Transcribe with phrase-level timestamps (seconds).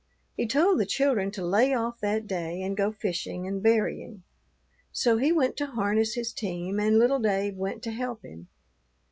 [0.35, 4.23] He told the children to lay off that day and go fishing and berrying.
[4.91, 8.47] So he went to harness his team, and little Dave went to help him.